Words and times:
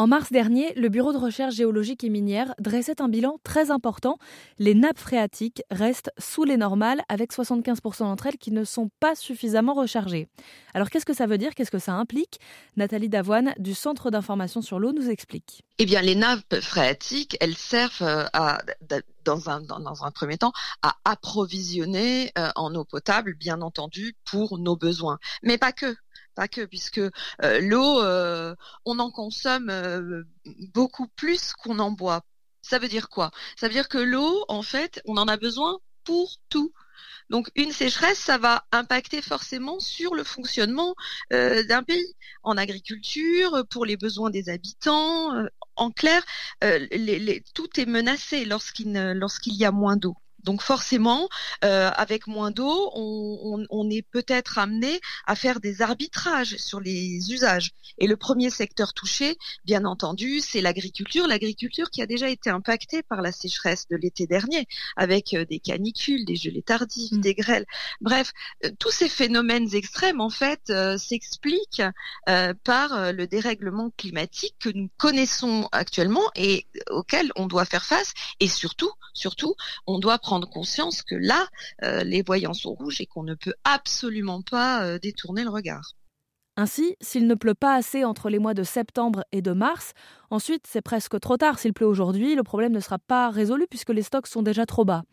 En 0.00 0.06
mars 0.06 0.32
dernier, 0.32 0.72
le 0.76 0.88
Bureau 0.88 1.12
de 1.12 1.18
recherche 1.18 1.56
géologique 1.56 2.04
et 2.04 2.08
minière 2.08 2.54
dressait 2.58 3.02
un 3.02 3.08
bilan 3.10 3.38
très 3.44 3.70
important. 3.70 4.16
Les 4.58 4.74
nappes 4.74 4.98
phréatiques 4.98 5.62
restent 5.70 6.10
sous 6.16 6.44
les 6.44 6.56
normales, 6.56 7.02
avec 7.10 7.34
75% 7.34 7.98
d'entre 7.98 8.26
elles 8.28 8.38
qui 8.38 8.50
ne 8.50 8.64
sont 8.64 8.88
pas 8.98 9.14
suffisamment 9.14 9.74
rechargées. 9.74 10.26
Alors 10.72 10.88
qu'est-ce 10.88 11.04
que 11.04 11.12
ça 11.12 11.26
veut 11.26 11.36
dire? 11.36 11.54
Qu'est-ce 11.54 11.70
que 11.70 11.78
ça 11.78 11.92
implique? 11.92 12.40
Nathalie 12.78 13.10
Davoine 13.10 13.52
du 13.58 13.74
Centre 13.74 14.10
d'information 14.10 14.62
sur 14.62 14.78
l'eau 14.78 14.92
nous 14.92 15.10
explique. 15.10 15.64
Eh 15.76 15.84
bien, 15.84 16.00
les 16.00 16.14
nappes 16.14 16.60
phréatiques, 16.62 17.36
elles 17.38 17.56
servent 17.56 18.00
euh, 18.00 18.24
à, 18.32 18.62
dans 19.26 19.50
un, 19.50 19.60
dans 19.60 20.04
un 20.04 20.10
premier 20.10 20.38
temps 20.38 20.52
à 20.80 20.96
approvisionner 21.04 22.32
euh, 22.38 22.48
en 22.56 22.74
eau 22.74 22.86
potable, 22.86 23.34
bien 23.34 23.60
entendu, 23.60 24.14
pour 24.24 24.58
nos 24.58 24.76
besoins. 24.76 25.18
Mais 25.42 25.58
pas 25.58 25.72
que 25.72 25.94
pas 26.40 26.48
que, 26.48 26.62
puisque 26.64 26.98
euh, 26.98 27.60
l'eau, 27.60 28.00
euh, 28.00 28.54
on 28.86 28.98
en 28.98 29.10
consomme 29.10 29.68
euh, 29.68 30.22
beaucoup 30.72 31.06
plus 31.08 31.52
qu'on 31.52 31.78
en 31.78 31.90
boit. 31.90 32.22
Ça 32.62 32.78
veut 32.78 32.88
dire 32.88 33.10
quoi? 33.10 33.30
Ça 33.56 33.68
veut 33.68 33.74
dire 33.74 33.90
que 33.90 33.98
l'eau, 33.98 34.46
en 34.48 34.62
fait, 34.62 35.02
on 35.04 35.18
en 35.18 35.28
a 35.28 35.36
besoin 35.36 35.80
pour 36.04 36.36
tout. 36.48 36.72
Donc 37.28 37.50
une 37.56 37.72
sécheresse, 37.72 38.18
ça 38.18 38.38
va 38.38 38.64
impacter 38.72 39.20
forcément 39.20 39.80
sur 39.80 40.14
le 40.14 40.24
fonctionnement 40.24 40.94
d'un 41.30 41.82
pays, 41.82 42.14
en 42.42 42.56
agriculture, 42.56 43.64
pour 43.70 43.84
les 43.84 43.98
besoins 43.98 44.30
des 44.30 44.48
habitants. 44.48 45.30
en 45.76 45.90
clair, 45.90 46.22
tout 47.54 47.80
est 47.80 47.86
menacé 47.86 48.46
lorsqu'il 48.46 48.92
lorsqu'il 48.94 49.54
y 49.54 49.64
a 49.66 49.72
moins 49.72 49.96
d'eau. 49.96 50.16
Donc 50.44 50.62
forcément, 50.62 51.28
euh, 51.64 51.90
avec 51.94 52.26
moins 52.26 52.50
d'eau, 52.50 52.90
on, 52.94 53.90
est 53.90 54.02
peut-être 54.02 54.58
amené 54.58 55.00
à 55.26 55.34
faire 55.34 55.58
des 55.60 55.82
arbitrages 55.82 56.56
sur 56.56 56.80
les 56.80 57.32
usages. 57.32 57.72
Et 57.98 58.06
le 58.06 58.16
premier 58.16 58.50
secteur 58.50 58.92
touché, 58.92 59.36
bien 59.64 59.84
entendu, 59.84 60.40
c'est 60.40 60.60
l'agriculture. 60.60 61.26
L'agriculture 61.26 61.90
qui 61.90 62.02
a 62.02 62.06
déjà 62.06 62.28
été 62.28 62.50
impactée 62.50 63.02
par 63.02 63.20
la 63.20 63.32
sécheresse 63.32 63.88
de 63.88 63.96
l'été 63.96 64.26
dernier, 64.26 64.66
avec 64.96 65.34
euh, 65.34 65.44
des 65.44 65.58
canicules, 65.58 66.24
des 66.24 66.36
gelées 66.36 66.62
tardives, 66.62 67.14
mmh. 67.14 67.20
des 67.20 67.34
grêles. 67.34 67.66
Bref, 68.00 68.32
euh, 68.64 68.70
tous 68.78 68.90
ces 68.90 69.08
phénomènes 69.08 69.74
extrêmes, 69.74 70.20
en 70.20 70.30
fait, 70.30 70.72
s'expliquent 70.98 71.82
par 72.64 73.12
le 73.12 73.26
dérèglement 73.26 73.90
climatique 73.96 74.54
que 74.60 74.70
nous 74.70 74.88
connaissons 74.96 75.68
actuellement 75.72 76.30
et 76.36 76.66
auquel 76.90 77.32
on 77.36 77.46
doit 77.46 77.64
faire 77.64 77.84
face. 77.84 78.12
Et 78.38 78.48
surtout, 78.48 78.90
surtout, 79.14 79.54
on 79.86 79.98
doit 79.98 80.18
prendre 80.18 80.29
prendre 80.30 80.48
conscience 80.48 81.02
que 81.02 81.16
là, 81.16 81.48
euh, 81.82 82.04
les 82.04 82.22
voyants 82.22 82.54
sont 82.54 82.72
rouges 82.72 83.00
et 83.00 83.06
qu'on 83.06 83.24
ne 83.24 83.34
peut 83.34 83.54
absolument 83.64 84.42
pas 84.42 84.84
euh, 84.84 85.00
détourner 85.00 85.42
le 85.42 85.50
regard. 85.50 85.96
Ainsi, 86.56 86.96
s'il 87.00 87.26
ne 87.26 87.34
pleut 87.34 87.54
pas 87.54 87.74
assez 87.74 88.04
entre 88.04 88.28
les 88.28 88.38
mois 88.38 88.54
de 88.54 88.64
septembre 88.64 89.24
et 89.32 89.40
de 89.40 89.52
mars, 89.52 89.92
ensuite 90.30 90.66
c'est 90.66 90.82
presque 90.82 91.18
trop 91.20 91.36
tard. 91.36 91.58
S'il 91.58 91.72
pleut 91.72 91.86
aujourd'hui, 91.86 92.34
le 92.34 92.42
problème 92.42 92.72
ne 92.72 92.80
sera 92.80 92.98
pas 92.98 93.30
résolu 93.30 93.66
puisque 93.68 93.90
les 93.90 94.02
stocks 94.02 94.26
sont 94.26 94.42
déjà 94.42 94.66
trop 94.66 94.84
bas. 94.84 95.04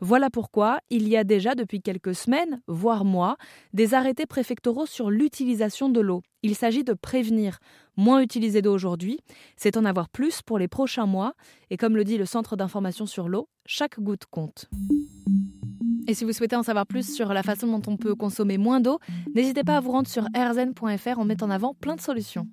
Voilà 0.00 0.30
pourquoi 0.30 0.78
il 0.90 1.06
y 1.08 1.16
a 1.16 1.22
déjà 1.22 1.54
depuis 1.54 1.80
quelques 1.80 2.14
semaines, 2.14 2.60
voire 2.66 3.04
mois, 3.04 3.36
des 3.72 3.94
arrêtés 3.94 4.26
préfectoraux 4.26 4.86
sur 4.86 5.10
l'utilisation 5.10 5.88
de 5.88 6.00
l'eau. 6.00 6.22
Il 6.42 6.54
s'agit 6.54 6.84
de 6.84 6.94
prévenir 6.94 7.58
moins 7.96 8.20
utiliser 8.20 8.62
d'eau 8.62 8.74
aujourd'hui, 8.74 9.20
c'est 9.56 9.76
en 9.76 9.84
avoir 9.84 10.08
plus 10.08 10.42
pour 10.42 10.58
les 10.58 10.68
prochains 10.68 11.06
mois, 11.06 11.34
et 11.70 11.76
comme 11.76 11.96
le 11.96 12.04
dit 12.04 12.18
le 12.18 12.26
Centre 12.26 12.56
d'information 12.56 13.06
sur 13.06 13.28
l'eau, 13.28 13.48
chaque 13.64 14.00
goutte 14.00 14.26
compte. 14.26 14.68
Et 16.08 16.14
si 16.14 16.24
vous 16.24 16.32
souhaitez 16.32 16.56
en 16.56 16.62
savoir 16.62 16.86
plus 16.86 17.14
sur 17.14 17.32
la 17.32 17.42
façon 17.42 17.66
dont 17.66 17.82
on 17.90 17.96
peut 17.96 18.14
consommer 18.14 18.58
moins 18.58 18.80
d'eau, 18.80 19.00
n'hésitez 19.34 19.64
pas 19.64 19.76
à 19.76 19.80
vous 19.80 19.90
rendre 19.90 20.08
sur 20.08 20.24
rzn.fr 20.34 21.18
en 21.18 21.24
mettant 21.24 21.46
en 21.46 21.50
avant 21.50 21.74
plein 21.74 21.96
de 21.96 22.00
solutions. 22.00 22.46